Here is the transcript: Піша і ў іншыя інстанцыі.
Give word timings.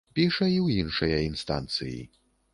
Піша 0.19 0.47
і 0.51 0.55
ў 0.65 0.67
іншыя 0.85 1.21
інстанцыі. 1.29 2.01